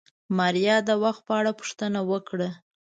[0.37, 2.49] ماريا د وخت په اړه پوښتنه وکړه.